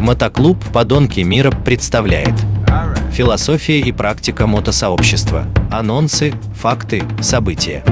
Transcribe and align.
Мотоклуб 0.00 0.56
«Подонки 0.72 1.20
мира» 1.20 1.50
представляет 1.50 2.32
Философия 3.12 3.80
и 3.80 3.92
практика 3.92 4.46
мотосообщества. 4.46 5.44
Анонсы, 5.70 6.32
факты, 6.54 7.02
события. 7.20 7.84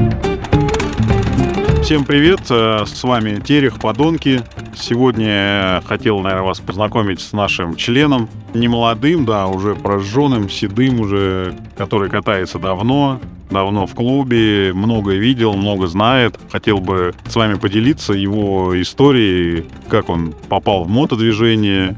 Всем 1.82 2.04
привет, 2.04 2.40
э, 2.50 2.84
с 2.84 3.02
вами 3.02 3.40
Терех 3.40 3.78
Подонки. 3.78 4.42
Сегодня 4.76 5.26
я 5.26 5.82
хотел, 5.86 6.18
наверное, 6.20 6.44
вас 6.44 6.60
познакомить 6.60 7.20
с 7.20 7.32
нашим 7.32 7.76
членом, 7.76 8.28
не 8.52 8.68
молодым, 8.68 9.24
да, 9.24 9.46
уже 9.46 9.74
прожженным, 9.74 10.50
седым 10.50 11.00
уже, 11.00 11.54
который 11.76 12.10
катается 12.10 12.58
давно, 12.58 13.20
давно 13.50 13.86
в 13.86 13.94
клубе, 13.94 14.72
много 14.74 15.12
видел, 15.12 15.54
много 15.54 15.86
знает. 15.86 16.38
Хотел 16.50 16.78
бы 16.78 17.14
с 17.26 17.36
вами 17.36 17.54
поделиться 17.54 18.12
его 18.12 18.80
историей, 18.80 19.64
как 19.88 20.10
он 20.10 20.34
попал 20.48 20.84
в 20.84 20.90
мотодвижение, 20.90 21.96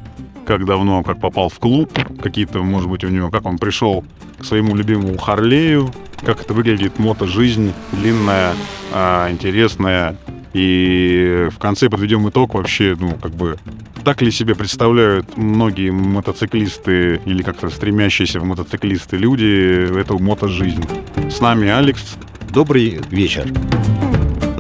как 0.51 0.65
давно, 0.65 1.05
как 1.05 1.21
попал 1.21 1.49
в 1.49 1.61
клуб, 1.61 1.97
какие-то, 2.21 2.61
может 2.65 2.91
быть, 2.91 3.05
у 3.05 3.09
него, 3.09 3.31
как 3.31 3.47
он 3.47 3.57
пришел 3.57 4.05
к 4.37 4.45
своему 4.45 4.75
любимому 4.75 5.17
Харлею, 5.17 5.93
как 6.27 6.41
это 6.41 6.55
выглядит 6.55 6.99
мото-жизнь, 6.99 7.73
длинная, 7.93 8.55
а, 8.93 9.31
интересная. 9.31 10.17
И 10.53 11.47
в 11.53 11.59
конце 11.59 11.89
подведем 11.89 12.29
итог 12.29 12.55
вообще, 12.55 12.97
ну, 12.99 13.13
как 13.13 13.31
бы, 13.31 13.59
так 14.03 14.23
ли 14.23 14.33
себе 14.33 14.57
представляют 14.57 15.37
многие 15.37 15.91
мотоциклисты 15.91 17.21
или 17.25 17.45
как-то 17.45 17.69
стремящиеся 17.71 18.41
в 18.41 18.45
мотоциклисты 18.45 19.19
люди 19.19 20.01
эту 20.01 20.19
мото-жизнь. 20.19 20.85
С 21.31 21.41
нами 21.41 21.69
Алекс. 21.69 22.17
Добрый 22.53 23.01
вечер. 23.11 23.47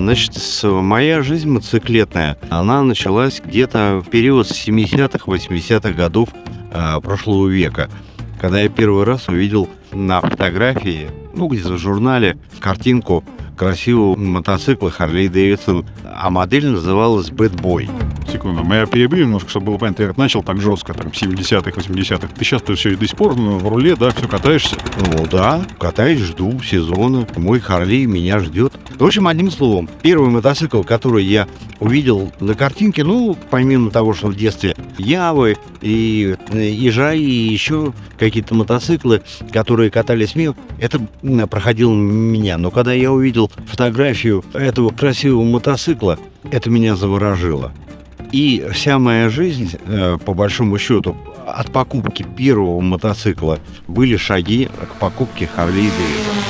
Значит, 0.01 0.35
моя 0.65 1.23
жизнь 1.23 1.51
мотоциклетная, 1.51 2.39
она 2.49 2.83
началась 2.83 3.39
где-то 3.45 4.03
в 4.03 4.09
период 4.09 4.47
70-х, 4.47 5.31
80-х 5.31 5.91
годов 5.91 6.31
э, 6.73 7.01
прошлого 7.03 7.49
века, 7.49 7.91
когда 8.41 8.63
я 8.63 8.71
первый 8.71 9.05
раз 9.05 9.29
увидел 9.29 9.69
на 9.93 10.23
фотографии, 10.23 11.11
ну, 11.35 11.49
где-то 11.49 11.75
в 11.75 11.79
журнале, 11.79 12.39
картинку 12.61 13.23
красивого 13.59 14.17
мотоцикла 14.17 14.89
Harley 14.89 15.29
Davidson, 15.29 15.85
а 16.03 16.31
модель 16.31 16.69
называлась 16.69 17.29
Bad 17.29 17.61
Boy. 17.61 17.91
Секунду, 18.31 18.63
мы 18.63 18.87
перебью 18.87 19.25
немножко, 19.25 19.51
чтобы 19.51 19.67
было 19.67 19.79
понятно. 19.79 20.03
Я 20.05 20.13
начал 20.17 20.43
так 20.43 20.61
жестко, 20.61 20.95
там, 20.95 21.09
70-х, 21.09 21.71
80-х. 21.73 22.29
Ты 22.29 22.45
сейчас 22.45 22.63
то 22.63 22.75
все 22.77 22.97
до 22.97 23.07
сих 23.07 23.17
пор 23.17 23.35
ну, 23.37 23.59
в 23.59 23.69
руле, 23.69 23.97
да, 23.97 24.11
все 24.11 24.29
катаешься? 24.29 24.77
Ну 25.01 25.27
да, 25.27 25.65
катаюсь, 25.79 26.21
жду 26.21 26.61
сезона. 26.63 27.27
Мой 27.37 27.59
Харлей 27.59 28.07
меня 28.07 28.39
ждет. 28.39 28.73
В 28.99 29.05
общем, 29.05 29.27
одним 29.27 29.51
словом, 29.51 29.91
первый 30.03 30.31
мотоцикл, 30.31 30.83
который 30.83 31.25
я 31.25 31.49
увидел 31.81 32.33
на 32.39 32.55
картинке, 32.55 33.03
ну, 33.03 33.37
помимо 33.51 33.91
того, 33.91 34.15
что 34.15 34.29
в 34.29 34.37
детстве 34.37 34.77
Явы 34.97 35.57
и 35.81 36.37
Ижа 36.53 37.15
и 37.15 37.23
еще 37.23 37.93
какие-то 38.17 38.55
мотоциклы, 38.55 39.23
которые 39.53 39.91
катались 39.91 40.37
мимо, 40.37 40.55
это 40.79 41.01
проходил 41.49 41.93
меня. 41.93 42.59
Но 42.59 42.71
когда 42.71 42.93
я 42.93 43.11
увидел 43.11 43.51
фотографию 43.67 44.45
этого 44.53 44.91
красивого 44.91 45.43
мотоцикла, 45.43 46.19
это 46.51 46.71
меня 46.71 46.95
заворожило. 46.95 47.73
И 48.33 48.65
вся 48.73 48.99
моя 48.99 49.29
жизнь, 49.29 49.77
э, 49.87 50.19
по 50.25 50.35
большому 50.35 50.79
счету, 50.79 51.17
от 51.47 51.73
покупки 51.73 52.23
первого 52.23 52.81
мотоцикла 52.81 53.59
были 53.89 54.17
шаги 54.17 54.67
к 54.67 54.95
покупке 55.01 55.49
Харли 55.49 55.81
Дэвидсона. 55.81 56.41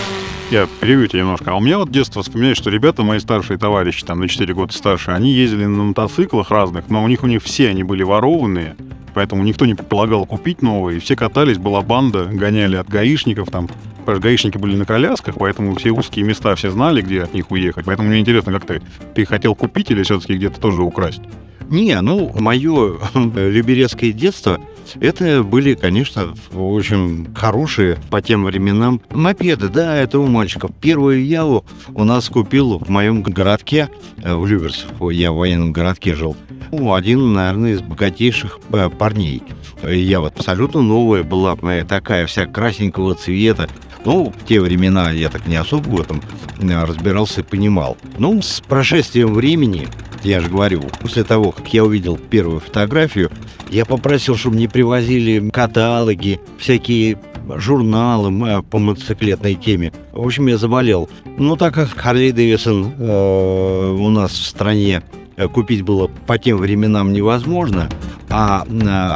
Я 0.51 0.67
перевью 0.81 1.07
тебя 1.07 1.21
немножко. 1.21 1.53
А 1.53 1.55
у 1.55 1.61
меня 1.61 1.79
вот 1.79 1.91
детство 1.91 2.23
вспоминает, 2.23 2.57
что 2.57 2.71
ребята, 2.71 3.03
мои 3.03 3.21
старшие 3.21 3.57
товарищи, 3.57 4.05
там 4.05 4.19
на 4.19 4.29
4 4.29 4.53
года 4.53 4.73
старше, 4.73 5.13
они 5.13 5.33
ездили 5.33 5.65
на 5.65 5.85
мотоциклах 5.85 6.51
разных, 6.51 6.91
но 6.91 7.05
у 7.05 7.09
них 7.09 7.23
у 7.23 7.29
них 7.29 7.43
все 7.43 7.69
они 7.69 7.85
были 7.85 8.03
ворованные, 8.03 8.75
поэтому 9.15 9.45
никто 9.45 9.65
не 9.65 9.75
предполагал 9.75 10.27
купить 10.27 10.61
новые. 10.61 10.99
Все 10.99 11.15
катались, 11.15 11.57
была 11.57 11.83
банда, 11.83 12.25
гоняли 12.25 12.77
от 12.77 12.89
гаишников 12.89 13.49
там. 13.49 13.69
Потому 14.01 14.17
что 14.17 14.23
гаишники 14.23 14.59
были 14.59 14.75
на 14.75 14.85
колясках, 14.85 15.37
поэтому 15.39 15.77
все 15.77 15.93
узкие 15.93 16.25
места 16.25 16.55
все 16.57 16.71
знали, 16.71 17.01
где 17.01 17.23
от 17.23 17.33
них 17.33 17.51
уехать. 17.53 17.85
Поэтому 17.87 18.09
мне 18.09 18.19
интересно, 18.19 18.53
как 18.53 18.67
ты, 18.67 18.83
ты 19.15 19.25
хотел 19.25 19.55
купить 19.55 19.91
или 19.93 20.03
все-таки 20.03 20.35
где-то 20.35 20.61
тоже 20.61 20.83
украсть? 20.83 21.23
Не, 21.71 22.01
ну, 22.01 22.33
мое 22.35 22.99
люберецкое 23.15 24.11
детство, 24.11 24.61
это 24.99 25.45
были, 25.45 25.75
конечно, 25.75 26.35
очень 26.53 27.33
хорошие 27.33 27.97
по 28.11 28.21
тем 28.21 28.45
временам 28.45 29.01
мопеды. 29.11 29.69
Да, 29.69 29.97
это 29.97 30.19
у 30.19 30.27
мальчиков. 30.27 30.73
Первую 30.81 31.25
Яву 31.25 31.65
у 31.95 32.03
нас 32.03 32.29
купил 32.29 32.81
в 32.81 32.89
моем 32.89 33.23
городке, 33.23 33.89
э, 34.21 34.35
в 34.35 34.49
Люберцев. 34.49 34.89
Я 35.13 35.31
в 35.31 35.37
военном 35.37 35.73
городке 35.73 36.17
жил. 36.17 36.37
Ну, 36.73 36.93
один, 36.93 37.35
наверное, 37.35 37.75
из 37.75 37.83
богатейших 37.83 38.59
э, 38.73 38.91
парней. 38.91 39.45
Я 39.89 40.19
вот 40.21 40.35
абсолютно 40.37 40.83
новая 40.83 41.23
была, 41.23 41.57
такая 41.85 42.27
вся 42.27 42.47
красненького 42.47 43.15
цвета. 43.15 43.69
Ну, 44.05 44.33
в 44.37 44.47
те 44.47 44.61
времена 44.61 45.11
я 45.11 45.29
так 45.29 45.47
не 45.47 45.57
особо 45.57 45.89
в 45.89 46.01
этом 46.01 46.23
э, 46.59 46.85
разбирался 46.85 47.41
и 47.41 47.45
понимал. 47.45 47.97
Ну, 48.19 48.41
с 48.43 48.61
прошествием 48.61 49.35
времени 49.35 49.89
я 50.23 50.41
же 50.41 50.49
говорю, 50.49 50.83
после 51.01 51.25
того, 51.25 51.53
как 51.53 51.73
я 51.73 51.85
увидел 51.85 52.19
первую 52.19 52.61
фотографию, 52.61 53.31
я 53.71 53.85
попросил, 53.85 54.37
чтобы 54.37 54.57
мне 54.57 54.69
привозили 54.69 55.49
каталоги, 55.51 56.41
всякие 56.59 57.19
журналы 57.57 58.63
по 58.63 58.79
мотоциклетной 58.79 59.55
теме. 59.55 59.93
В 60.13 60.25
общем, 60.25 60.47
я 60.47 60.59
заболел. 60.59 61.09
Но 61.39 61.57
так 61.57 61.75
как 61.75 61.89
Харли 61.97 62.31
Дэвисон 62.31 62.93
э, 62.99 63.97
у 63.99 64.09
нас 64.11 64.33
в 64.33 64.47
стране 64.47 65.03
э, 65.37 65.49
купить 65.49 65.83
было 65.83 66.09
по 66.27 66.39
тем 66.39 66.59
временам 66.59 67.13
невозможно, 67.13 67.89
а 68.31 68.65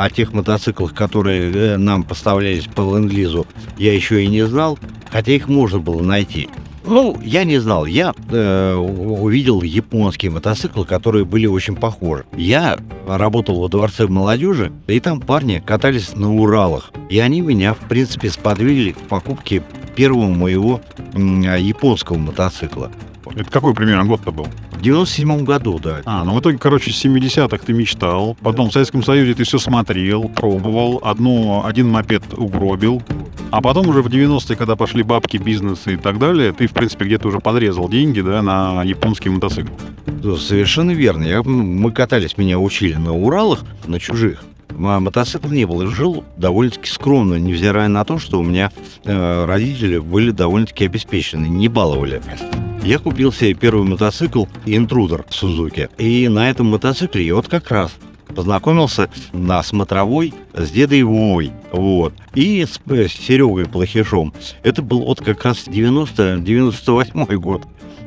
о 0.02 0.10
тех 0.10 0.32
мотоциклах, 0.32 0.94
которые 0.94 1.52
э, 1.52 1.76
нам 1.76 2.02
поставлялись 2.02 2.64
по 2.64 2.80
ленд-лизу, 2.80 3.46
я 3.78 3.94
еще 3.94 4.24
и 4.24 4.26
не 4.26 4.46
знал, 4.46 4.78
хотя 5.10 5.32
их 5.32 5.48
можно 5.48 5.78
было 5.78 6.02
найти. 6.02 6.48
Ну, 6.86 7.18
я 7.22 7.44
не 7.44 7.58
знал. 7.58 7.86
Я 7.86 8.12
э, 8.30 8.74
увидел 8.74 9.62
японские 9.62 10.30
мотоциклы, 10.30 10.84
которые 10.84 11.24
были 11.24 11.46
очень 11.46 11.76
похожи. 11.76 12.26
Я 12.36 12.78
работал 13.06 13.60
во 13.60 13.68
дворце 13.68 14.06
молодежи, 14.06 14.70
и 14.86 15.00
там 15.00 15.20
парни 15.20 15.62
катались 15.64 16.14
на 16.14 16.34
Уралах. 16.34 16.92
И 17.08 17.18
они 17.18 17.40
меня, 17.40 17.72
в 17.72 17.88
принципе, 17.88 18.30
сподвигли 18.30 18.92
к 18.92 18.98
покупке 18.98 19.62
первого 19.96 20.26
моего 20.26 20.80
э, 21.14 21.18
японского 21.60 22.18
мотоцикла. 22.18 22.90
Это 23.34 23.50
какой 23.50 23.74
примерно 23.74 24.04
год-то 24.04 24.30
был? 24.30 24.46
В 24.84 24.86
97 24.86 25.44
году, 25.44 25.78
да. 25.82 26.02
А, 26.04 26.24
ну 26.24 26.34
в 26.34 26.40
итоге, 26.40 26.58
короче, 26.58 26.90
с 26.90 27.02
70-х 27.02 27.56
ты 27.56 27.72
мечтал, 27.72 28.36
потом 28.42 28.68
в 28.68 28.72
Советском 28.74 29.02
Союзе 29.02 29.32
ты 29.32 29.44
все 29.44 29.56
смотрел, 29.56 30.24
пробовал, 30.28 31.00
одну, 31.02 31.64
один 31.64 31.88
мопед 31.88 32.22
угробил, 32.36 33.02
а 33.50 33.62
потом 33.62 33.88
уже 33.88 34.02
в 34.02 34.08
90-е, 34.08 34.56
когда 34.56 34.76
пошли 34.76 35.02
бабки, 35.02 35.38
бизнес 35.38 35.86
и 35.86 35.96
так 35.96 36.18
далее, 36.18 36.52
ты, 36.52 36.66
в 36.66 36.72
принципе, 36.72 37.06
где-то 37.06 37.28
уже 37.28 37.40
подрезал 37.40 37.88
деньги, 37.88 38.20
да, 38.20 38.42
на 38.42 38.82
японский 38.82 39.30
мотоцикл. 39.30 39.72
Совершенно 40.36 40.90
верно. 40.90 41.24
Я, 41.24 41.42
мы 41.42 41.90
катались, 41.90 42.36
меня 42.36 42.58
учили 42.58 42.96
на 42.96 43.14
Уралах, 43.14 43.60
на 43.86 43.98
чужих. 43.98 44.44
А 44.68 45.00
мотоцикл 45.00 45.48
не 45.48 45.64
был. 45.64 45.80
И 45.80 45.86
жил 45.86 46.24
довольно-таки 46.36 46.90
скромно, 46.90 47.36
невзирая 47.36 47.88
на 47.88 48.04
то, 48.04 48.18
что 48.18 48.38
у 48.38 48.42
меня 48.42 48.70
э, 49.06 49.44
родители 49.46 49.96
были 49.96 50.30
довольно-таки 50.30 50.84
обеспечены, 50.84 51.46
не 51.46 51.68
баловали. 51.68 52.20
Я 52.84 52.98
купил 52.98 53.32
себе 53.32 53.54
первый 53.54 53.86
мотоцикл 53.86 54.44
Интрудер 54.66 55.24
Сузуки. 55.30 55.88
И 55.96 56.28
на 56.28 56.50
этом 56.50 56.66
мотоцикле 56.66 57.26
я 57.26 57.34
вот 57.34 57.48
как 57.48 57.70
раз 57.70 57.94
познакомился 58.34 59.08
на 59.32 59.62
смотровой 59.62 60.34
с 60.52 60.70
дедой 60.70 61.02
Вовой, 61.02 61.50
вот, 61.72 62.12
и 62.34 62.62
с, 62.62 62.78
с 62.86 63.12
Серегой 63.12 63.64
Плохишом. 63.64 64.34
Это 64.62 64.82
был 64.82 65.02
вот 65.06 65.22
как 65.22 65.42
раз 65.44 65.66
90-98 65.66 67.36
год, 67.36 67.62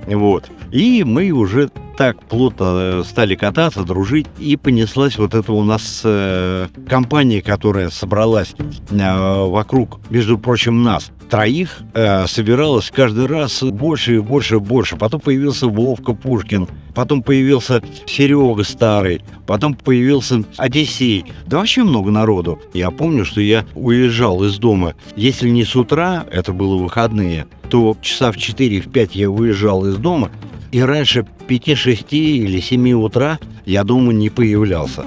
вот. 0.05 0.45
И 0.71 1.03
мы 1.03 1.31
уже 1.31 1.71
так 1.97 2.23
плотно 2.23 2.65
э, 2.77 3.03
стали 3.03 3.35
кататься, 3.35 3.83
дружить, 3.83 4.27
и 4.37 4.55
понеслась 4.55 5.17
вот 5.17 5.33
эта 5.33 5.51
у 5.51 5.63
нас 5.63 6.01
э, 6.03 6.67
компания, 6.87 7.41
которая 7.41 7.89
собралась 7.89 8.55
э, 8.91 9.45
вокруг, 9.47 9.99
между 10.09 10.37
прочим, 10.37 10.83
нас. 10.83 11.11
Троих 11.29 11.79
э, 11.93 12.27
собиралась 12.27 12.91
каждый 12.93 13.25
раз 13.25 13.61
больше 13.63 14.17
и 14.17 14.19
больше 14.19 14.55
и 14.55 14.59
больше. 14.59 14.95
Потом 14.95 15.19
появился 15.19 15.67
Вовка 15.67 16.13
Пушкин, 16.13 16.67
потом 16.93 17.23
появился 17.23 17.81
Серега 18.05 18.63
Старый, 18.63 19.21
потом 19.45 19.73
появился 19.73 20.43
Одиссей. 20.55 21.25
Да 21.47 21.57
вообще 21.57 21.83
много 21.83 22.11
народу. 22.11 22.61
Я 22.73 22.91
помню, 22.91 23.25
что 23.25 23.41
я 23.41 23.65
уезжал 23.73 24.43
из 24.43 24.57
дома, 24.57 24.93
если 25.15 25.49
не 25.49 25.65
с 25.65 25.75
утра, 25.75 26.25
это 26.31 26.53
было 26.53 26.77
выходные, 26.77 27.47
то 27.69 27.97
часа 28.01 28.31
в 28.31 28.37
4-5 28.37 29.09
я 29.13 29.29
уезжал 29.29 29.85
из 29.85 29.97
дома, 29.97 30.29
и 30.71 30.81
раньше 30.81 31.25
5-6 31.47 32.05
или 32.11 32.59
7 32.59 32.91
утра 32.93 33.39
я 33.65 33.83
дома 33.83 34.13
не 34.13 34.29
появлялся. 34.29 35.05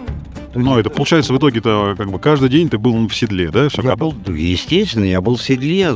Ну, 0.55 0.79
это 0.79 0.91
получается 0.91 1.33
в 1.33 1.39
итоге-то 1.39 1.95
как 1.97 2.11
бы 2.11 2.19
каждый 2.19 2.49
день 2.49 2.69
ты 2.69 2.77
был 2.77 3.07
в 3.07 3.15
седле, 3.15 3.51
да? 3.51 3.69
Все 3.69 3.83
я 3.83 3.97
был, 3.97 4.15
естественно, 4.27 5.05
я 5.05 5.21
был 5.21 5.37
в 5.37 5.43
седле, 5.43 5.95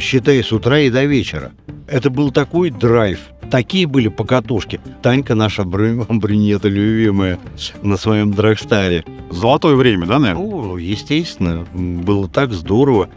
считай, 0.00 0.42
с 0.44 0.52
утра 0.52 0.80
и 0.80 0.90
до 0.90 1.04
вечера. 1.04 1.52
Это 1.88 2.10
был 2.10 2.30
такой 2.30 2.70
драйв. 2.70 3.18
Такие 3.50 3.86
были 3.86 4.08
покатушки. 4.08 4.80
Танька 5.02 5.34
наша 5.34 5.64
брюнета 5.64 6.68
любимая 6.68 7.38
на 7.82 7.96
своем 7.96 8.32
драгстаре 8.32 9.04
Золотое 9.30 9.74
время, 9.74 10.06
да, 10.06 10.18
наверное? 10.18 10.44
Ну, 10.44 10.76
естественно, 10.76 11.66
было 11.74 12.28
так 12.28 12.52
здорово. 12.52 13.08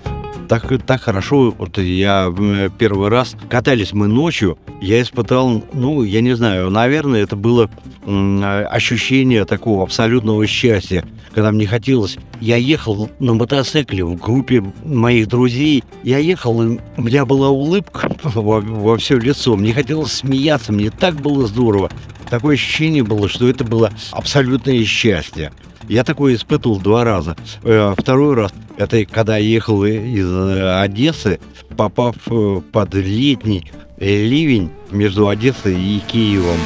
Так, 0.49 0.65
так 0.83 1.01
хорошо, 1.01 1.53
вот 1.55 1.77
я 1.77 2.33
э, 2.35 2.69
первый 2.75 3.09
раз 3.09 3.35
катались 3.49 3.93
мы 3.93 4.07
ночью, 4.07 4.57
я 4.81 4.99
испытал, 4.99 5.63
ну, 5.73 6.01
я 6.01 6.21
не 6.21 6.35
знаю, 6.35 6.71
наверное, 6.71 7.21
это 7.21 7.35
было 7.35 7.69
э, 8.03 8.63
ощущение 8.63 9.45
такого 9.45 9.83
абсолютного 9.83 10.47
счастья, 10.47 11.05
когда 11.35 11.51
мне 11.51 11.67
хотелось. 11.67 12.17
Я 12.41 12.55
ехал 12.55 13.11
на 13.19 13.35
мотоцикле 13.35 14.03
в 14.03 14.15
группе 14.15 14.63
моих 14.83 15.27
друзей, 15.27 15.83
я 16.03 16.17
ехал, 16.17 16.63
и 16.63 16.79
у 16.97 17.01
меня 17.01 17.25
была 17.27 17.49
улыбка 17.49 18.11
во, 18.23 18.59
во 18.59 18.97
все 18.97 19.19
лицо, 19.19 19.55
мне 19.55 19.71
хотелось 19.71 20.13
смеяться, 20.13 20.73
мне 20.73 20.89
так 20.89 21.15
было 21.21 21.45
здорово. 21.45 21.91
Такое 22.29 22.55
ощущение 22.55 23.03
было, 23.03 23.29
что 23.29 23.47
это 23.47 23.63
было 23.63 23.91
абсолютное 24.11 24.83
счастье. 24.83 25.51
Я 25.89 26.03
такое 26.03 26.35
испытывал 26.35 26.79
два 26.79 27.03
раза. 27.03 27.35
Э, 27.63 27.95
Второй 27.97 28.35
раз, 28.35 28.53
это 28.77 29.03
когда 29.05 29.37
ехал 29.37 29.83
из 29.83 30.31
э, 30.31 30.81
Одессы, 30.81 31.39
попав 31.75 32.15
э, 32.27 32.61
под 32.71 32.93
летний 32.93 33.71
ливень 33.97 34.69
между 34.91 35.27
Одессой 35.27 35.75
и 35.75 35.99
Киевом. 36.07 36.59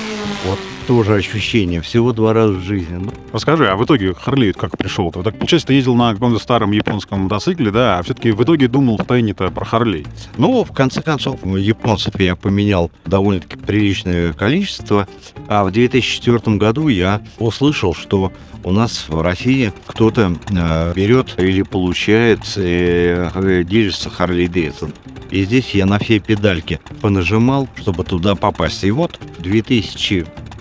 Вот 0.46 0.60
тоже 0.84 1.16
ощущение. 1.16 1.82
Всего 1.82 2.14
два 2.14 2.34
раза 2.34 2.54
в 2.54 2.62
жизни. 2.62 2.98
Ну, 2.98 3.12
Расскажи, 3.32 3.68
а 3.68 3.76
в 3.76 3.84
итоге 3.86 4.14
Харлей 4.14 4.54
как 4.54 4.78
пришел? 4.78 5.12
Ты 5.12 5.24
так, 5.24 5.38
получается, 5.38 5.68
ты 5.68 5.74
ездил 5.74 5.96
на 5.96 6.14
каком-то 6.14 6.40
старом 6.40 6.72
японском 6.72 7.22
мотоцикле, 7.22 7.72
да, 7.72 8.00
а 8.00 8.04
все-таки 8.04 8.32
в 8.32 8.44
итоге 8.44 8.68
думал 8.68 8.98
втайне-то 8.98 9.50
про 9.50 9.66
Харлей. 9.66 10.06
Ну, 10.38 10.64
в 10.64 10.72
конце 10.72 11.02
концов, 11.02 11.40
японцев 11.46 12.20
я 12.20 12.36
поменял 12.36 12.92
довольно-таки 13.06 13.58
приличное 13.58 14.34
количество. 14.34 15.08
А 15.48 15.64
в 15.64 15.72
2004 15.72 16.58
году 16.58 16.88
я 16.88 17.22
услышал, 17.40 17.94
что 17.94 18.32
у 18.64 18.72
нас 18.72 19.06
в 19.10 19.22
России 19.22 19.74
кто-то 19.88 20.36
э, 20.50 20.94
берет 20.96 21.36
или 21.38 21.64
получает 21.64 22.40
э, 22.56 23.30
э, 23.34 23.64
дилерство 23.64 24.10
Харли 24.10 24.48
Дэвидсон. 24.48 24.94
И 25.32 25.44
здесь 25.46 25.72
я 25.72 25.86
на 25.86 26.00
все 26.00 26.20
педальки 26.20 26.80
понажимал, 27.02 27.68
чтобы 27.76 28.04
туда 28.04 28.36
попасть. 28.36 28.84
И 28.84 28.92
вот 28.92 29.20
в 29.38 29.42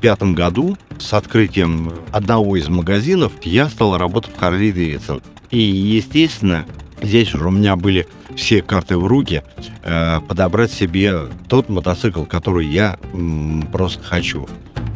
2005 0.03 0.35
году 0.35 0.77
с 0.99 1.13
открытием 1.15 1.93
одного 2.11 2.57
из 2.57 2.69
магазинов 2.69 3.33
я 3.43 3.69
стал 3.69 3.97
работать 3.97 4.35
в 4.35 4.39
Харли 4.39 4.73
Дэвидсон. 4.73 5.23
И, 5.51 5.59
естественно, 5.59 6.67
здесь 7.01 7.33
уже 7.35 7.47
у 7.47 7.51
меня 7.53 7.77
были 7.77 8.09
все 8.35 8.63
карты 8.63 8.99
в 8.99 9.07
руки, 9.07 9.45
э, 9.85 10.21
подобрать 10.27 10.73
себе 10.73 11.29
тот 11.49 11.69
мотоцикл, 11.69 12.25
который 12.25 12.67
я 12.67 12.99
м, 13.13 13.69
просто 13.71 14.03
хочу. 14.03 14.49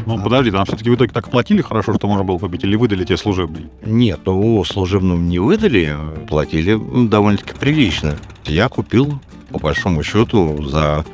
Ну, 0.06 0.20
подожди, 0.20 0.50
там 0.50 0.64
все-таки 0.64 0.90
в 0.90 0.94
итоге 0.96 1.12
так 1.12 1.30
платили 1.30 1.62
хорошо, 1.62 1.94
что 1.94 2.08
можно 2.08 2.24
было 2.24 2.38
купить, 2.38 2.64
или 2.64 2.74
выдали 2.74 3.04
тебе 3.04 3.16
служебный? 3.16 3.66
Нет, 3.84 4.20
ну, 4.24 4.64
служебным 4.64 5.28
не 5.28 5.38
выдали, 5.38 5.96
платили 6.28 6.80
довольно-таки 7.08 7.56
прилично. 7.58 8.16
Я 8.44 8.68
купил, 8.68 9.20
по 9.50 9.58
большому 9.58 10.02
счету, 10.02 10.64
за 10.64 11.04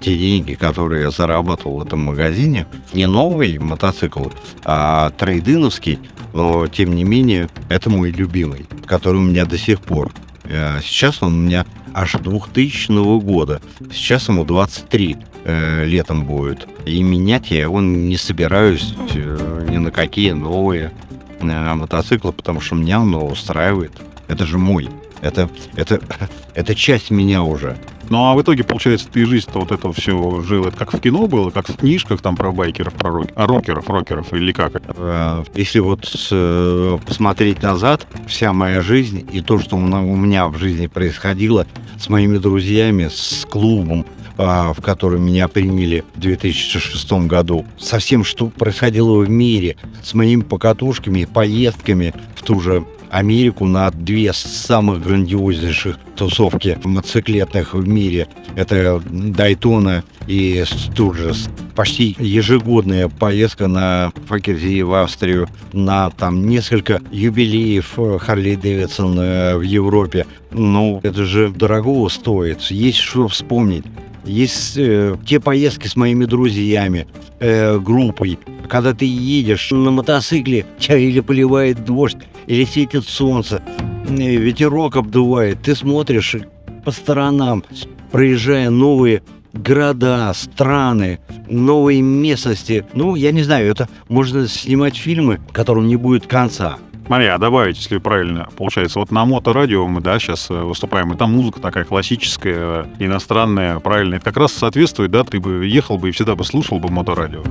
те 0.00 0.16
деньги, 0.16 0.54
которые 0.54 1.02
я 1.02 1.10
зарабатывал 1.10 1.78
в 1.78 1.86
этом 1.86 2.00
магазине, 2.00 2.66
не 2.92 3.06
новый 3.06 3.58
мотоцикл, 3.58 4.26
а 4.64 5.10
трейдиновский, 5.10 5.98
но, 6.32 6.66
тем 6.66 6.94
не 6.94 7.04
менее, 7.04 7.48
это 7.68 7.90
мой 7.90 8.10
любимый, 8.10 8.66
который 8.86 9.16
у 9.16 9.24
меня 9.24 9.44
до 9.44 9.58
сих 9.58 9.80
пор. 9.80 10.12
Э, 10.44 10.80
Сейчас 10.82 11.22
он 11.22 11.34
у 11.34 11.36
меня 11.36 11.64
аж 11.94 12.12
2000 12.12 13.20
года. 13.20 13.60
Сейчас 13.92 14.28
ему 14.28 14.44
23 14.44 15.16
э, 15.44 15.84
летом 15.84 16.24
будет. 16.24 16.66
И 16.86 17.02
менять 17.02 17.50
я 17.50 17.62
его 17.62 17.80
не 17.80 18.16
собираюсь 18.16 18.94
э, 19.14 19.66
ни 19.70 19.78
на 19.78 19.90
какие 19.90 20.32
новые 20.32 20.92
э, 21.40 21.74
мотоциклы, 21.74 22.32
потому 22.32 22.60
что 22.60 22.76
меня 22.76 23.00
он 23.00 23.14
устраивает. 23.14 23.92
Это 24.28 24.46
же 24.46 24.58
мой. 24.58 24.88
Это, 25.20 25.50
это, 25.74 26.00
это 26.54 26.74
часть 26.74 27.10
меня 27.10 27.42
уже. 27.42 27.76
Ну, 28.10 28.24
а 28.24 28.34
в 28.34 28.42
итоге, 28.42 28.64
получается, 28.64 29.06
ты 29.12 29.26
жизнь-то 29.26 29.60
вот 29.60 29.72
это 29.72 29.92
все 29.92 30.40
жил, 30.40 30.66
это 30.66 30.76
как 30.76 30.92
в 30.94 31.00
кино 31.00 31.26
было, 31.26 31.50
как 31.50 31.68
в 31.68 31.76
книжках 31.76 32.20
там 32.20 32.36
про 32.36 32.52
байкеров, 32.52 32.94
про 32.94 33.10
рок... 33.10 33.28
а, 33.34 33.46
рокеров, 33.46 33.88
рокеров, 33.88 34.32
или 34.32 34.52
как? 34.52 34.82
Э, 34.96 35.44
Если 35.54 35.80
вот 35.80 36.10
э, 36.30 36.98
посмотреть 37.06 37.62
назад, 37.62 38.06
вся 38.26 38.52
моя 38.52 38.80
жизнь 38.80 39.28
и 39.30 39.40
то, 39.40 39.58
что 39.58 39.76
у 39.76 39.80
меня 39.80 40.48
в 40.48 40.56
жизни 40.58 40.86
происходило 40.86 41.66
с 41.98 42.08
моими 42.08 42.38
друзьями, 42.38 43.08
с 43.12 43.46
клубом, 43.48 44.06
а, 44.38 44.72
в 44.72 44.80
который 44.80 45.18
меня 45.18 45.48
приняли 45.48 46.04
в 46.14 46.20
2006 46.20 47.26
году, 47.26 47.66
со 47.76 47.98
всем, 47.98 48.24
что 48.24 48.46
происходило 48.46 49.18
в 49.18 49.28
мире, 49.28 49.76
с 50.02 50.14
моими 50.14 50.42
покатушками, 50.42 51.24
поездками 51.24 52.14
в 52.36 52.42
ту 52.42 52.60
же 52.60 52.84
Америку 53.10 53.66
на 53.66 53.90
две 53.90 54.32
самых 54.32 55.02
грандиознейших 55.02 55.98
тусовки 56.16 56.78
мотоциклетных 56.84 57.74
в 57.74 57.86
мире. 57.86 58.28
Это 58.56 59.02
Дайтона 59.08 60.04
и 60.26 60.64
Стурджес. 60.66 61.48
Почти 61.74 62.16
ежегодная 62.18 63.08
поездка 63.08 63.68
на 63.68 64.12
Факерзи 64.26 64.82
в 64.82 64.94
Австрию, 64.94 65.48
на 65.72 66.10
там 66.10 66.48
несколько 66.48 67.00
юбилеев 67.12 67.98
Харли 68.20 68.56
Дэвидсон 68.56 69.16
в 69.58 69.62
Европе. 69.62 70.26
Ну, 70.50 71.00
это 71.02 71.24
же 71.24 71.50
дорого 71.50 72.08
стоит. 72.08 72.62
Есть 72.62 72.98
что 72.98 73.28
вспомнить. 73.28 73.84
Есть 74.24 74.76
э, 74.76 75.16
те 75.26 75.40
поездки 75.40 75.86
с 75.86 75.96
моими 75.96 76.24
друзьями, 76.24 77.06
э, 77.40 77.78
группой, 77.78 78.38
когда 78.68 78.92
ты 78.92 79.04
едешь 79.04 79.70
на 79.70 79.90
мотоцикле, 79.90 80.66
тебя 80.78 80.98
или 80.98 81.20
поливает 81.20 81.84
дождь, 81.84 82.18
или 82.46 82.64
светит 82.64 83.04
солнце, 83.06 83.62
э, 84.08 84.36
ветерок 84.36 84.96
обдувает, 84.96 85.62
ты 85.62 85.74
смотришь 85.74 86.36
по 86.84 86.90
сторонам, 86.90 87.64
проезжая 88.10 88.70
новые 88.70 89.22
города, 89.52 90.32
страны, 90.34 91.20
новые 91.48 92.02
местности. 92.02 92.84
Ну, 92.94 93.14
я 93.14 93.32
не 93.32 93.42
знаю, 93.42 93.70
это 93.70 93.88
можно 94.08 94.46
снимать 94.46 94.96
фильмы, 94.96 95.40
которым 95.52 95.86
не 95.86 95.96
будет 95.96 96.26
конца. 96.26 96.78
Смотри, 97.08 97.26
а 97.28 97.38
добавить, 97.38 97.78
если 97.78 97.96
правильно 97.96 98.48
получается, 98.54 98.98
вот 98.98 99.10
на 99.10 99.24
моторадио 99.24 99.86
мы, 99.86 100.02
да, 100.02 100.18
сейчас 100.18 100.50
выступаем, 100.50 101.10
и 101.14 101.16
там 101.16 101.32
музыка 101.32 101.58
такая 101.58 101.84
классическая, 101.84 102.86
иностранная, 102.98 103.78
правильно, 103.78 104.16
это 104.16 104.26
как 104.26 104.36
раз 104.36 104.52
соответствует, 104.52 105.10
да, 105.10 105.24
ты 105.24 105.40
бы 105.40 105.66
ехал 105.66 105.96
бы 105.96 106.10
и 106.10 106.12
всегда 106.12 106.34
бы 106.34 106.44
слушал 106.44 106.78
бы 106.78 106.90
моторадио. 106.90 107.42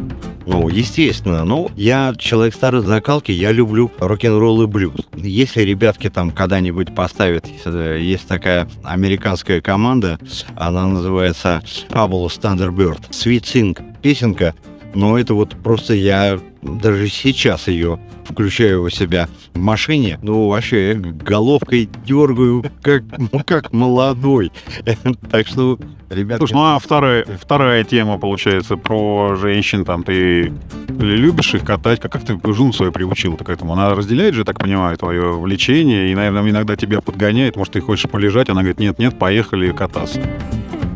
Ну, 0.46 0.70
естественно. 0.70 1.44
Ну, 1.44 1.72
я 1.76 2.14
человек 2.20 2.54
старой 2.54 2.82
закалки, 2.82 3.32
я 3.32 3.52
люблю 3.52 3.92
рок-н-ролл 3.98 4.62
и 4.62 4.68
блюз. 4.68 4.94
Если 5.16 5.64
ребятки 5.64 6.10
там 6.10 6.30
когда-нибудь 6.30 6.94
поставят, 6.94 7.46
э, 7.66 7.98
есть 8.00 8.28
такая 8.28 8.70
американская 8.84 9.60
команда, 9.60 10.20
она 10.56 10.86
называется 10.86 11.64
Fabulous 11.90 12.40
Thunderbird. 12.40 13.10
Sweet 13.10 13.42
Sing. 13.42 13.78
Песенка, 14.04 14.54
но 14.94 15.18
это 15.18 15.34
вот 15.34 15.56
просто 15.64 15.94
я 15.94 16.40
даже 16.62 17.08
сейчас 17.08 17.68
ее 17.68 18.00
включаю 18.26 18.84
у 18.84 18.90
себя 18.90 19.30
в 19.54 19.60
машине, 19.60 20.20
ну, 20.22 20.50
вообще, 20.50 20.90
я 20.90 20.96
головкой 20.96 21.90
дергаю, 22.06 22.66
как, 22.82 23.04
ну, 23.18 23.42
как 23.46 23.74
молодой. 23.74 24.52
Так 25.32 25.48
что, 25.48 25.80
ребята... 26.10 26.40
Слушай, 26.40 26.54
ну 26.54 26.64
а 26.64 26.80
вторая, 26.80 27.26
вторая 27.40 27.84
тема, 27.84 28.18
получается, 28.18 28.78
про 28.78 29.36
женщин, 29.36 29.86
там, 29.86 30.04
ты 30.04 30.54
любишь 30.90 31.54
их 31.54 31.64
катать, 31.64 32.00
как, 32.00 32.12
как 32.12 32.24
ты 32.24 32.40
жену 32.54 32.74
свою 32.74 32.92
приучил 32.92 33.38
к 33.38 33.50
этому? 33.50 33.74
Она 33.74 33.94
разделяет 33.96 34.36
же, 34.36 34.44
так 34.44 34.60
понимаю, 34.60 34.98
твое 34.98 35.34
влечение, 35.38 36.12
и, 36.12 36.16
наверное, 36.16 36.50
иногда 36.50 36.76
тебя 36.76 37.02
подгоняет, 37.02 37.56
может, 37.56 37.74
ты 37.74 37.82
хочешь 37.82 38.10
полежать, 38.10 38.50
она 38.50 38.62
говорит, 38.62 38.80
нет-нет, 38.80 39.18
поехали 39.18 39.72
кататься. 39.72 40.22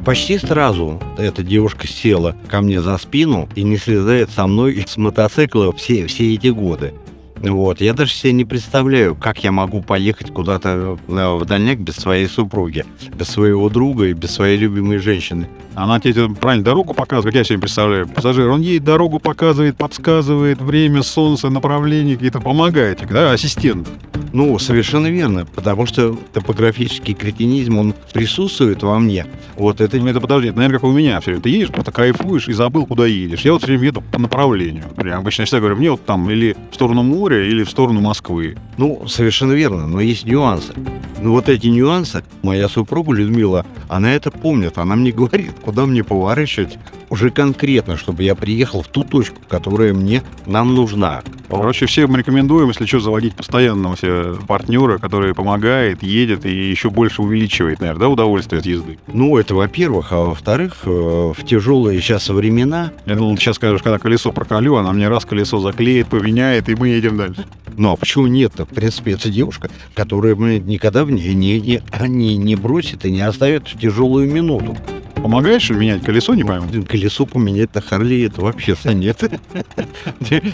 Почти 0.05 0.39
сразу 0.39 0.99
эта 1.19 1.43
девушка 1.43 1.87
села 1.87 2.35
ко 2.47 2.61
мне 2.61 2.81
за 2.81 2.97
спину 2.97 3.47
и 3.55 3.61
не 3.61 3.77
слезает 3.77 4.31
со 4.31 4.47
мной 4.47 4.83
с 4.87 4.97
мотоцикла 4.97 5.71
все, 5.73 6.07
все 6.07 6.33
эти 6.33 6.47
годы. 6.47 6.93
Вот. 7.37 7.81
Я 7.81 7.93
даже 7.93 8.11
себе 8.11 8.33
не 8.33 8.45
представляю, 8.45 9.15
как 9.15 9.43
я 9.43 9.51
могу 9.51 9.81
поехать 9.81 10.31
куда-то 10.31 10.97
э, 11.07 11.35
в 11.35 11.45
дальняк 11.45 11.79
без 11.79 11.95
своей 11.95 12.27
супруги, 12.27 12.85
без 13.13 13.27
своего 13.29 13.69
друга 13.69 14.05
и 14.05 14.13
без 14.13 14.31
своей 14.31 14.57
любимой 14.57 14.97
женщины. 14.97 15.47
Она 15.73 15.99
тебе 15.99 16.29
правильно 16.29 16.63
дорогу 16.63 16.93
показывает, 16.93 17.33
как 17.33 17.35
я 17.35 17.43
себе 17.43 17.59
представляю. 17.59 18.07
Пассажир, 18.07 18.49
он 18.49 18.61
ей 18.61 18.79
дорогу 18.79 19.19
показывает, 19.19 19.77
подсказывает, 19.77 20.61
время, 20.61 21.03
солнце, 21.03 21.49
направление 21.49 22.15
какие-то, 22.15 22.41
помогает, 22.41 23.01
да, 23.09 23.31
ассистент. 23.31 23.87
Ну, 24.33 24.57
совершенно 24.59 25.07
верно, 25.07 25.45
потому 25.45 25.85
что 25.85 26.17
топографический 26.33 27.13
кретинизм, 27.13 27.77
он 27.77 27.93
присутствует 28.13 28.83
во 28.83 28.97
мне. 28.99 29.25
Вот 29.55 29.81
это... 29.81 29.97
Это 29.97 30.19
подожди, 30.19 30.49
это, 30.49 30.57
наверное, 30.57 30.79
как 30.79 30.89
у 30.89 30.91
меня 30.91 31.19
все. 31.21 31.39
Ты 31.39 31.49
едешь, 31.49 31.69
просто 31.69 31.91
кайфуешь 31.91 32.47
и 32.47 32.53
забыл, 32.53 32.85
куда 32.85 33.05
едешь. 33.05 33.41
Я 33.41 33.53
вот 33.53 33.61
все 33.61 33.71
время 33.71 33.85
еду 33.85 34.01
по 34.01 34.19
направлению. 34.19 34.85
Я 35.03 35.17
обычно 35.17 35.45
всегда 35.45 35.59
говорю, 35.59 35.75
мне 35.77 35.91
вот 35.91 36.03
там 36.05 36.29
или 36.29 36.55
в 36.71 36.75
сторону 36.75 37.03
моря, 37.03 37.47
или 37.47 37.63
в 37.63 37.69
сторону 37.69 38.01
Москвы. 38.01 38.57
Ну, 38.77 39.05
совершенно 39.07 39.53
верно, 39.53 39.87
но 39.87 40.01
есть 40.01 40.25
нюансы. 40.25 40.73
Ну, 41.21 41.31
вот 41.31 41.49
эти 41.49 41.67
нюансы, 41.67 42.23
Моя 42.41 42.67
супруга 42.67 43.13
Людмила, 43.13 43.65
она 43.87 44.13
это 44.13 44.31
помнит, 44.31 44.77
она 44.77 44.95
мне 44.95 45.11
говорит, 45.11 45.53
куда 45.63 45.85
мне 45.85 46.03
поворачивать 46.03 46.77
уже 47.11 47.29
конкретно, 47.29 47.97
чтобы 47.97 48.23
я 48.23 48.35
приехал 48.35 48.81
в 48.81 48.87
ту 48.87 49.03
точку, 49.03 49.37
которая 49.49 49.93
мне 49.93 50.23
нам 50.45 50.73
нужна. 50.73 51.21
Короче, 51.49 51.85
всем 51.85 52.15
рекомендуем, 52.15 52.69
если 52.69 52.85
что, 52.85 53.01
заводить 53.01 53.35
постоянного 53.35 53.97
себе 53.97 54.35
партнера, 54.47 54.97
который 54.97 55.35
помогает, 55.35 56.01
едет 56.01 56.45
и 56.45 56.69
еще 56.69 56.89
больше 56.89 57.21
увеличивает, 57.21 57.81
наверное, 57.81 57.99
да, 57.99 58.07
удовольствие 58.07 58.61
от 58.61 58.65
езды. 58.65 58.97
Ну, 59.07 59.37
это 59.37 59.53
во-первых, 59.53 60.13
а 60.13 60.27
во-вторых, 60.27 60.77
э, 60.85 60.89
в 60.89 61.45
тяжелые 61.45 61.99
сейчас 61.99 62.29
времена, 62.29 62.93
Я 63.05 63.15
думал, 63.15 63.37
сейчас 63.37 63.57
скажешь, 63.57 63.83
когда 63.83 63.99
колесо 63.99 64.31
проколю, 64.31 64.77
она 64.77 64.93
мне 64.93 65.09
раз 65.09 65.25
колесо 65.25 65.59
заклеит, 65.59 66.07
поменяет, 66.07 66.69
и 66.69 66.75
мы 66.75 66.87
едем 66.87 67.17
дальше. 67.17 67.45
ну 67.75 67.91
а 67.91 67.97
почему 67.97 68.27
нет-то? 68.27 68.65
В 68.65 68.69
принципе, 68.69 69.11
это 69.11 69.29
девушка, 69.29 69.69
которая 69.95 70.35
никогда 70.35 71.03
мне 71.03 71.33
не, 71.33 71.59
не, 71.59 71.81
не, 72.07 72.37
не 72.37 72.55
бросит 72.55 73.03
и 73.03 73.11
не 73.11 73.21
оставит 73.21 73.67
в 73.67 73.77
тяжелую 73.77 74.31
минуту. 74.31 74.77
Помогаешь 75.21 75.69
менять 75.69 76.03
колесо, 76.03 76.33
не 76.33 76.43
пойму? 76.43 76.67
Колесо 76.83 77.27
поменять 77.27 77.75
на 77.75 77.81
Харли 77.81 78.25
это 78.25 78.41
вообще-то 78.41 78.93
нет. 78.93 79.23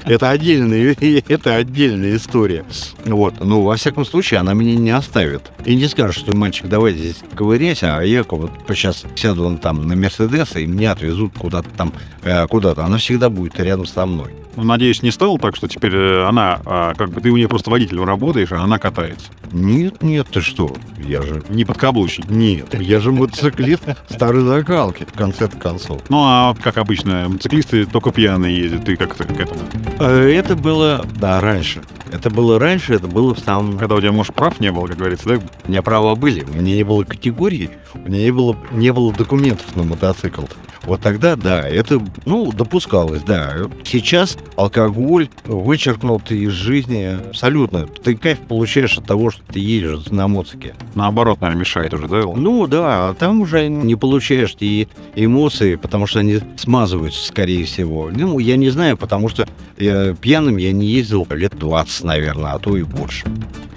Это 0.06 0.30
отдельная, 0.30 0.96
это 1.28 1.56
отдельная 1.56 2.18
история. 2.18 2.66
Вот. 3.06 3.36
Ну, 3.40 3.62
во 3.62 3.78
всяком 3.78 4.06
случае, 4.06 4.42
она 4.42 4.54
меня 4.54 4.76
не 4.76 4.92
оставит. 4.92 5.52
И 5.64 5.76
не 5.76 5.88
скажет, 5.88 6.18
что 6.18 6.36
мальчик, 6.36 6.68
давай 6.68 6.94
здесь 6.94 7.18
ковыряйся, 7.36 7.98
а 7.98 8.04
я 8.04 8.24
вот 8.24 8.52
сейчас 8.68 9.06
сяду 9.16 9.44
вон 9.44 9.58
там 9.58 9.88
на 9.88 9.96
Мерседес, 9.96 10.56
и 10.58 10.66
меня 10.66 10.92
отвезут 10.92 11.38
куда-то 11.38 11.70
там, 11.70 11.94
э, 12.24 12.46
куда-то. 12.48 12.84
Она 12.84 12.98
всегда 12.98 13.30
будет 13.30 13.58
рядом 13.60 13.86
со 13.86 14.06
мной. 14.06 14.34
Ну, 14.58 14.64
надеюсь, 14.64 15.04
не 15.04 15.12
стало 15.12 15.38
так, 15.38 15.56
что 15.56 15.68
теперь 15.68 15.96
э, 15.96 16.26
она, 16.28 16.60
а, 16.66 16.96
как 16.96 17.12
бы 17.12 17.22
ты 17.22 17.30
у 17.30 17.38
нее 17.38 17.48
просто 17.48 17.70
водителем 17.70 18.06
работаешь, 18.06 18.52
а 18.52 18.64
она 18.64 18.80
катается. 18.80 19.28
Нет, 19.52 20.02
нет, 20.02 20.28
ты 20.32 20.42
что? 20.42 20.76
Я 20.98 21.22
же... 21.22 21.44
Не 21.50 21.64
подкаблучник. 21.64 22.28
Нет, 22.28 22.74
я 22.82 23.00
же 23.00 23.12
мотоциклист 23.12 23.84
старой 24.10 24.44
закалки, 24.60 25.06
в 25.06 25.18
конце 25.18 25.48
концов. 25.48 26.02
Ну, 26.10 26.18
а 26.22 26.56
как 26.62 26.78
обычно, 26.78 27.28
мотоциклисты 27.30 27.86
только 27.86 28.12
пьяные 28.12 28.58
ездят, 28.58 28.86
ты 28.86 28.96
как-то 28.96 29.24
к 29.24 29.40
этому. 29.40 29.62
Э, 30.00 30.30
Это 30.38 30.56
было, 30.56 31.06
да, 31.20 31.40
раньше. 31.40 31.82
Это 32.12 32.30
было 32.30 32.58
раньше, 32.60 32.94
это 32.94 33.08
было 33.08 33.34
в 33.36 33.40
самом... 33.40 33.78
Когда 33.78 33.96
у 33.96 34.00
тебя, 34.02 34.12
может, 34.12 34.34
прав 34.34 34.60
не 34.60 34.72
было, 34.72 34.88
как 34.88 34.98
говорится, 34.98 35.28
да? 35.30 35.40
У 35.66 35.70
меня 35.70 35.82
права 35.82 36.16
были, 36.16 36.44
у 36.44 36.54
меня 36.54 36.76
не 36.76 36.84
было 36.84 37.04
категории, 37.04 37.70
у 37.94 38.00
меня 38.00 38.20
не 38.20 38.32
было, 38.32 38.56
не 38.72 38.94
было 38.94 39.14
документов 39.14 39.76
на 39.76 39.84
мотоцикл. 39.84 40.44
Вот 40.84 41.02
тогда, 41.02 41.36
да, 41.36 41.68
это, 41.68 42.02
ну, 42.26 42.50
допускалось, 42.54 43.22
да. 43.22 43.56
Сейчас 43.84 44.38
алкоголь 44.56 45.28
вычеркнут 45.44 46.32
из 46.32 46.52
жизни 46.54 47.18
абсолютно. 47.30 47.88
Ты 47.88 48.16
кайф 48.16 48.40
получаешь 48.40 48.98
от 48.98 49.06
того, 49.06 49.30
что 49.30 49.42
ты 49.52 49.60
едешь 49.60 50.06
на 50.12 50.30
мотоцикле. 50.30 50.76
Наоборот, 50.96 51.42
наверное, 51.42 51.60
мешает 51.60 51.94
уже, 51.94 52.08
да? 52.08 52.22
Ну, 52.22 52.68
да, 52.68 53.10
а 53.10 53.14
там 53.16 53.42
уже 53.42 53.68
не 53.68 53.96
получаешь 53.96 54.47
и 54.60 54.88
эмоции, 55.16 55.75
потому 55.75 56.08
что 56.08 56.20
они 56.20 56.39
смазываются, 56.58 57.27
скорее 57.27 57.66
всего. 57.66 58.10
Ну, 58.13 58.39
я 58.39 58.58
не 58.58 58.70
знаю, 58.70 58.98
потому 58.98 59.30
что 59.30 59.48
я, 59.77 60.13
пьяным 60.13 60.58
я 60.58 60.72
не 60.72 60.88
ездил 60.88 61.27
лет 61.30 61.58
20, 61.58 62.04
наверное, 62.04 62.54
а 62.54 62.60
то 62.60 62.77
и 62.77 62.84
больше. 62.84 63.25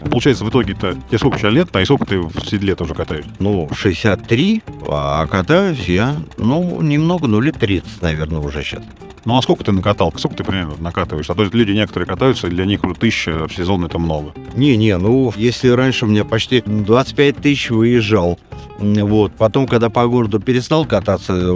Получается, 0.00 0.44
в 0.44 0.50
итоге-то 0.50 0.96
тебе 1.08 1.18
сколько 1.18 1.38
сейчас 1.38 1.52
лет, 1.52 1.68
а 1.72 1.80
и 1.80 1.84
сколько 1.84 2.06
ты 2.06 2.18
в 2.18 2.46
седле 2.46 2.74
тоже 2.74 2.94
катаешь? 2.94 3.24
Ну, 3.38 3.68
63, 3.72 4.62
а 4.88 5.26
катаюсь 5.26 5.86
я, 5.86 6.16
ну, 6.38 6.80
немного, 6.80 7.26
ну, 7.26 7.40
лет 7.40 7.56
30, 7.58 8.02
наверное, 8.02 8.40
уже 8.40 8.62
сейчас. 8.62 8.82
Ну, 9.24 9.36
а 9.36 9.42
сколько 9.42 9.64
ты 9.64 9.72
накатал? 9.72 10.12
Сколько 10.16 10.38
ты 10.38 10.44
примерно 10.44 10.74
накатываешь? 10.78 11.28
А 11.30 11.34
то 11.34 11.42
есть 11.42 11.54
люди 11.54 11.72
некоторые 11.72 12.06
катаются, 12.06 12.48
для 12.48 12.64
них 12.64 12.82
уже 12.84 12.94
тысяча 12.94 13.46
в 13.46 13.52
сезон 13.54 13.84
это 13.84 13.98
много. 13.98 14.32
Не-не, 14.54 14.96
ну, 14.96 15.32
если 15.36 15.68
раньше 15.68 16.06
у 16.06 16.08
меня 16.08 16.24
почти 16.24 16.62
25 16.64 17.36
тысяч 17.36 17.70
выезжал, 17.70 18.38
вот, 18.78 19.32
потом, 19.32 19.66
когда 19.66 19.90
по 19.90 20.06
городу 20.06 20.40
перестал 20.40 20.86
кататься, 20.86 21.52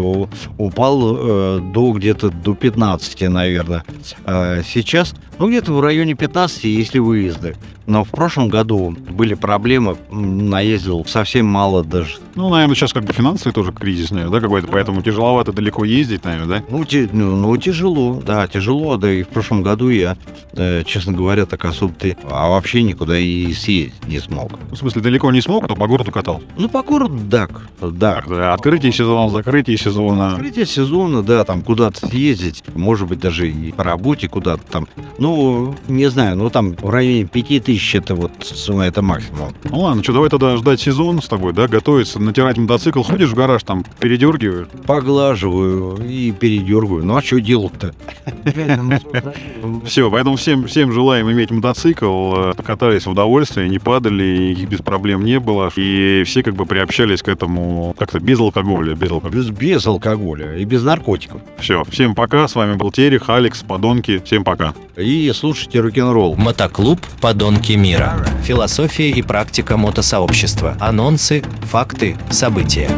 упал 0.59 1.16
э, 1.16 1.61
до 1.73 1.92
где-то 1.92 2.30
до 2.30 2.54
15, 2.54 3.21
наверное. 3.30 3.85
А 4.25 4.61
сейчас, 4.62 5.14
ну, 5.38 5.49
где-то 5.49 5.73
в 5.73 5.80
районе 5.80 6.14
15, 6.14 6.64
если 6.64 6.99
выезды. 6.99 7.56
Но 7.87 8.02
в 8.02 8.09
прошлом 8.09 8.49
году 8.49 8.97
были 9.11 9.35
проблемы, 9.35 9.97
наездил 10.11 11.04
совсем 11.06 11.47
мало 11.47 11.85
даже. 11.85 12.16
Ну, 12.35 12.49
наверное, 12.49 12.75
сейчас 12.75 12.92
как 12.94 13.04
бы 13.04 13.12
финансовый 13.12 13.52
тоже 13.52 13.73
кризис, 13.73 14.11
наверное, 14.11 14.33
да, 14.33 14.40
какой-то, 14.40 14.68
поэтому 14.68 15.02
тяжеловато 15.02 15.52
далеко 15.52 15.85
ездить, 15.85 16.25
наверное, 16.25 16.61
да? 16.61 16.64
Ну, 16.71 16.85
те- 16.87 17.09
ну, 17.12 17.53
ну, 17.54 17.61
тяжело, 17.61 18.20
да, 18.25 18.46
тяжело, 18.49 18.96
да 18.96 19.12
и 19.12 19.23
в 19.23 19.28
прошлом 19.28 19.62
году 19.62 19.88
я, 19.88 20.16
э, 20.52 20.82
честно 20.84 21.12
говоря, 21.12 21.46
так 21.46 21.64
особо-то 21.64 22.16
а 22.28 22.49
вообще 22.49 22.82
никуда 22.82 23.18
и 23.18 23.52
съездить 23.52 24.06
не 24.08 24.18
смог. 24.18 24.52
В 24.70 24.76
смысле, 24.76 25.02
далеко 25.02 25.30
не 25.30 25.40
смог, 25.40 25.66
то 25.68 25.75
по 25.76 25.87
городу 25.87 26.11
катал. 26.11 26.42
Ну, 26.58 26.68
по 26.68 26.82
городу, 26.82 27.16
да. 27.16 27.49
Да, 27.80 28.23
открытие 28.54 28.92
сезона, 28.92 29.30
закрытие 29.30 29.76
сезона. 29.76 30.32
Открытие 30.32 30.66
сезона, 30.66 31.23
да, 31.23 31.44
там 31.44 31.62
куда-то 31.62 32.06
съездить, 32.08 32.62
может 32.75 33.08
быть, 33.08 33.20
даже 33.20 33.49
и 33.50 33.73
по 33.73 33.84
работе 33.84 34.28
куда-то 34.28 34.62
там. 34.70 34.88
Ну, 35.18 35.75
не 35.88 36.11
знаю, 36.11 36.37
ну 36.37 36.50
там 36.50 36.75
в 36.75 36.90
районе 36.90 37.25
пяти 37.26 37.61
тысяч 37.61 37.94
это 37.94 38.14
вот 38.14 38.32
с- 38.42 38.68
это 38.68 39.02
максимум. 39.02 39.52
Ну 39.64 39.80
ладно, 39.80 40.02
что, 40.02 40.12
давай 40.12 40.28
тогда 40.30 40.56
ждать 40.56 40.80
сезон 40.80 41.23
с 41.23 41.28
тобой, 41.28 41.52
да, 41.52 41.68
готовиться, 41.68 42.18
натирать 42.20 42.58
мотоцикл, 42.58 43.02
ходишь 43.02 43.30
в 43.30 43.34
гараж, 43.34 43.62
там, 43.62 43.84
передергиваешь. 44.00 44.66
Поглаживаю 44.87 45.96
и 46.08 46.32
передергиваю. 46.32 47.04
Ну 47.04 47.16
а 47.16 47.23
что 47.23 47.40
делать-то? 47.44 47.94
Все, 49.86 50.10
поэтому 50.10 50.36
всем, 50.36 50.66
всем 50.66 50.92
желаем 50.92 51.30
иметь 51.30 51.50
мотоцикл, 51.50 52.34
э, 52.34 52.54
покатались 52.54 53.06
в 53.06 53.10
удовольствие, 53.10 53.68
не 53.68 53.78
падали, 53.78 54.48
никаких 54.48 54.68
без 54.68 54.80
проблем 54.80 55.24
не 55.24 55.38
было. 55.38 55.70
И 55.76 56.22
все 56.26 56.42
как 56.42 56.54
бы 56.54 56.66
приобщались 56.66 57.22
к 57.22 57.28
этому 57.28 57.94
как-то 57.98 58.18
без 58.20 58.40
алкоголя, 58.40 58.94
без 58.94 59.10
алкоголя. 59.10 59.42
Без, 59.42 59.50
без 59.50 59.86
алкоголя 59.86 60.56
и 60.56 60.64
без 60.64 60.82
наркотиков. 60.82 61.40
Все, 61.58 61.84
всем 61.84 62.14
пока, 62.14 62.48
с 62.48 62.54
вами 62.54 62.74
был 62.74 62.90
Терех, 62.90 63.28
Алекс, 63.28 63.62
Подонки, 63.62 64.20
всем 64.24 64.44
пока. 64.44 64.74
И 64.96 65.30
слушайте 65.34 65.80
рок-н-ролл. 65.80 66.36
Мотоклуб 66.36 67.00
«Подонки 67.20 67.72
мира». 67.72 68.14
Философия 68.42 69.10
и 69.10 69.22
практика 69.22 69.76
мотосообщества. 69.76 70.76
Анонсы, 70.80 71.42
факты, 71.62 72.16
события. 72.30 72.90